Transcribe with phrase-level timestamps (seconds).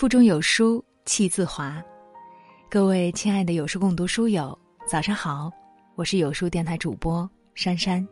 [0.00, 1.76] 腹中有书气自华。
[2.70, 5.50] 各位亲爱的有书共读书友，早上好，
[5.94, 8.08] 我是有书电台主播珊珊。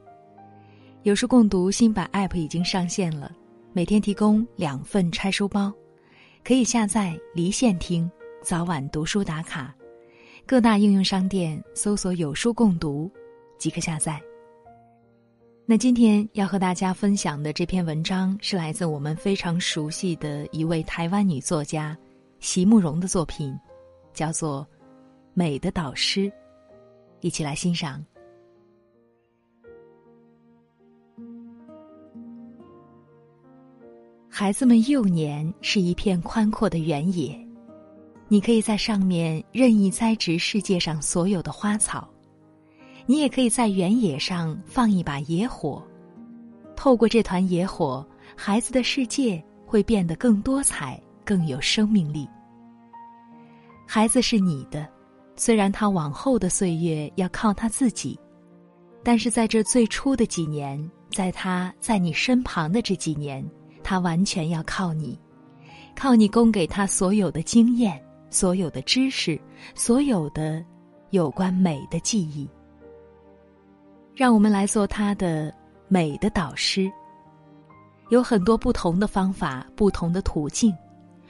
[1.05, 3.33] 有书共读新版 App 已经上线了，
[3.73, 5.73] 每天提供两份拆书包，
[6.45, 8.11] 可以下载离线听，
[8.43, 9.75] 早晚读书打卡。
[10.45, 13.11] 各大应用商店搜索“有书共读”
[13.57, 14.21] 即可下载。
[15.71, 21.95] 那今天要和大家分享的这篇文章是来自我们非常熟悉的一位台湾女作家
[22.41, 23.55] 席慕容的作品，
[24.15, 24.67] 叫做
[25.35, 26.21] 《美的导师》，
[27.21, 28.03] 一起来欣赏。
[34.27, 37.39] 孩子们幼年是一片宽阔的原野，
[38.27, 42.11] 你可以在上面任意栽植世界上所有的花草。
[43.11, 45.83] 你也可以在原野上放一把野火，
[46.77, 48.07] 透过这团野火，
[48.37, 52.29] 孩子的世界会变得更多彩、更有生命力。
[53.87, 54.87] 孩子是你的，
[55.37, 58.21] 虽然他往后的岁月要靠他自己，
[59.03, 60.79] 但是在这最初的几年，
[61.11, 63.43] 在他在你身旁的这几年，
[63.83, 65.19] 他完全要靠你，
[65.97, 69.41] 靠你供给他所有的经验、所有的知识、
[69.75, 70.63] 所有的
[71.09, 72.47] 有关美的记忆。
[74.19, 75.55] 让我们来做他的
[75.87, 76.91] 美的导师。
[78.09, 80.77] 有很多不同的方法，不同的途径。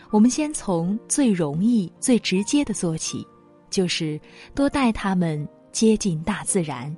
[0.08, 3.26] 我们先从最容易、最直接的做起，
[3.68, 4.18] 就是
[4.54, 6.96] 多带他们接近大自然。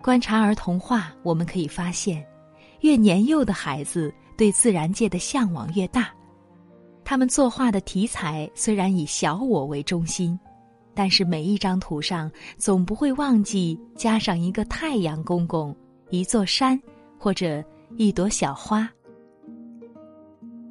[0.00, 2.24] 观察儿童画，我们可以发现，
[2.82, 6.08] 越年幼的孩子对自然界的向往越大。
[7.04, 10.38] 他们作画的题材虽然以小我为中心。
[10.96, 15.76] 但是每一张图上总不会忘记加上一个太阳公公、
[16.08, 16.80] 一座山
[17.18, 17.62] 或者
[17.98, 18.90] 一朵小花。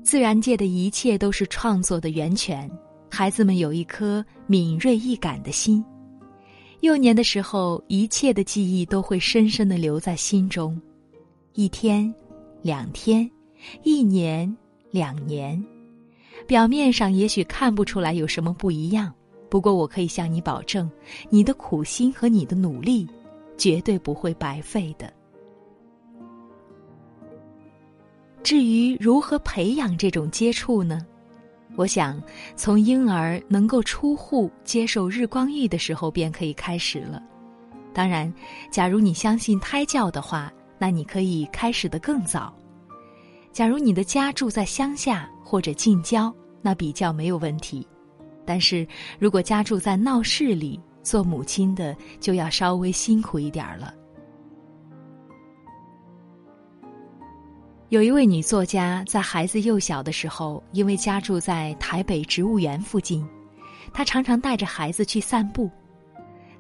[0.04, 2.70] 自然界的一切都是创作的源泉。
[3.10, 5.84] 孩子们有一颗敏锐易感的心，
[6.82, 10.80] 幼年的时候，一切的记忆都会深深的留在心中。
[11.54, 12.14] 一天，
[12.62, 13.30] 两天，
[13.84, 14.54] 一年，
[14.92, 15.64] 两年，
[16.46, 19.14] 表面上也许看不出来有什么不一样。
[19.50, 20.90] 不过，我可以向你保证，
[21.30, 23.08] 你的苦心和你的努力，
[23.58, 25.12] 绝对不会白费的。
[28.44, 31.06] 至于如何培养这种接触呢？
[31.76, 32.22] 我想，
[32.56, 37.22] 从婴儿能够出户接受日光浴的时候便可以开始了。
[37.94, 38.32] 当然，
[38.70, 42.54] 假如你相信胎教的话，那你可以开始的更早。
[43.52, 47.88] 假如你的家住在乡下或者近郊，那比较没有问题。
[48.46, 48.88] 但是
[49.20, 53.94] 如果家住在闹市里，做母亲的就要稍微辛苦一点了。
[57.90, 63.26] 有一位女作家在孩子幼小的时候，因为家住在台北植物园附近，
[63.94, 65.70] 她常常带着孩子去散步。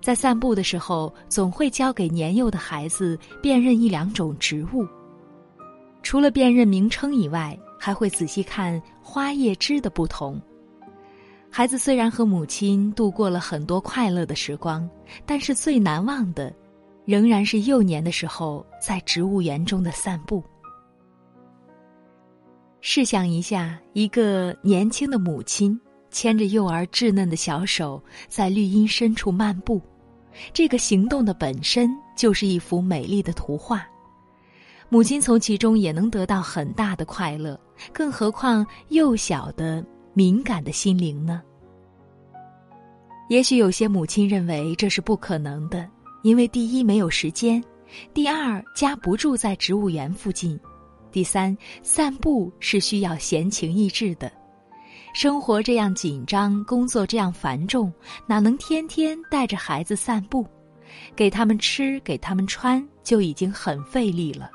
[0.02, 4.88] 在散步的时候，总会教给年幼的孩子辨认一两种植物。
[6.04, 10.40] 除了辨认名称以外，还会仔细看花叶枝的不同。
[11.58, 14.86] 孩子虽然和母亲度过了很多快乐的时光，
[15.26, 16.54] 但是最难忘的，
[17.06, 20.44] 仍然是幼年的时候在植物园中的散步。
[22.82, 25.80] 试想一下，一个年轻的母亲
[26.12, 29.82] 牵着幼儿稚嫩的小手，在绿荫深处漫步，
[30.52, 33.88] 这个行动的本身就是一幅美丽的图画，
[34.90, 37.58] 母亲从其中也能得到很大的快乐，
[37.94, 39.82] 更何况幼小的。
[40.16, 41.44] 敏感的心灵呢？
[43.30, 45.86] 也许有些母亲认为这是不可能的，
[46.24, 47.62] 因为第一没有时间，
[48.14, 50.58] 第二家不住在植物园附近，
[51.12, 54.32] 第三散步是需要闲情逸致的，
[55.14, 57.92] 生活这样紧张，工作这样繁重，
[58.26, 60.48] 哪能天天带着孩子散步？
[61.14, 64.50] 给他们吃，给他们穿，就已经很费力了。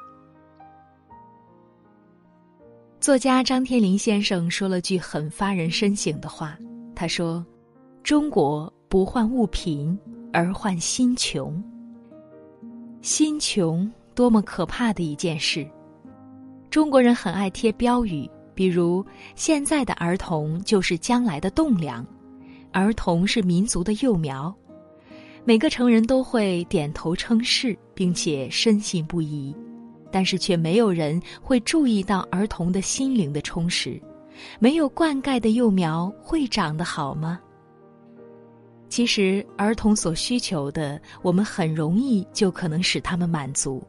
[3.01, 6.59] 作家张天林先生说了句很发人深省的话，
[6.95, 7.45] 他说
[8.05, 9.99] ：“中国不患物贫，
[10.35, 11.65] 而患心穷。
[13.01, 15.67] 心穷多么可怕的一件事！
[16.69, 19.03] 中国人很爱贴标语，比如
[19.35, 22.07] ‘现在的儿童就是将来的栋梁
[22.71, 24.55] ’，‘儿童是民族的幼苗’，
[25.43, 29.57] 每个成人都会点头称是，并且深信不疑。”
[30.11, 34.01] 但是却没有人会注意到儿童的心灵的充实，
[34.59, 37.41] 没有灌溉的幼苗会长得好吗？
[38.89, 43.83] 其实，儿童所需求的，我们很容易就可能使他们满足。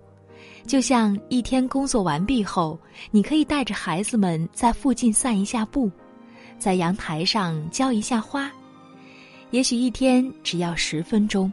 [0.68, 2.80] 就像一天工作完毕后，
[3.10, 5.90] 你可以带着孩子们在附近散一下步，
[6.60, 8.52] 在阳台上浇一下花，
[9.50, 11.52] 也许一天只要十分钟。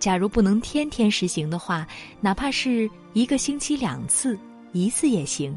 [0.00, 1.86] 假如不能天天实行的话，
[2.20, 4.36] 哪怕是一个星期两次、
[4.72, 5.56] 一次也行。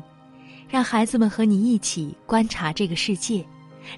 [0.70, 3.46] 让孩子们和你一起观察这个世界，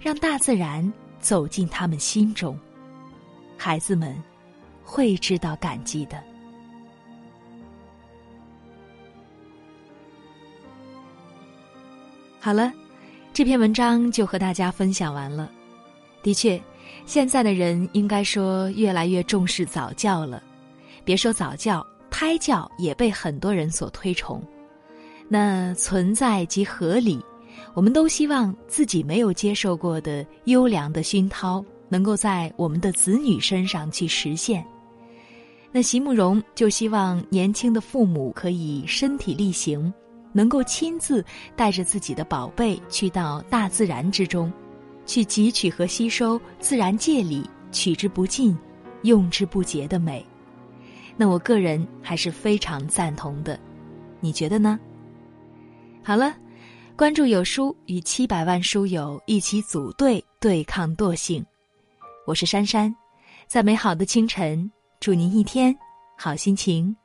[0.02, 2.58] 让大自然走进他们心中。
[3.58, 4.16] 孩子们
[4.84, 6.22] 会知道感激的。
[12.40, 12.72] 好了，
[13.34, 15.50] 这篇文章就和大家分享完了。
[16.22, 16.62] 的确，
[17.06, 20.42] 现在的人应该说越来越重视早教了。
[21.04, 24.42] 别说早教，胎教也被很多人所推崇。
[25.28, 27.20] 那存在即合理，
[27.74, 34.66] 我们都希望自己没有接受过的优良的熏陶，能够在我们的子女身上去实现。
[35.72, 39.94] 那席慕容就希望年轻的父母可以身体力行，
[40.32, 41.24] 能够亲自
[41.56, 44.52] 带着自己的宝贝去到大自然之中，
[45.06, 48.58] 去汲取和吸收自然界里取之不尽、
[49.04, 50.26] 用之不竭的美。
[51.16, 53.60] 那我个人还是非常赞同的，
[54.20, 54.80] 你觉得呢？
[56.04, 56.36] 好了，
[56.96, 61.46] 关注有书，与七百万书友一起组队对抗惰性。
[62.28, 62.94] 我是珊珊，
[63.48, 64.70] 在美好的清晨，
[65.00, 65.76] 祝您一天
[66.18, 66.96] 好心情。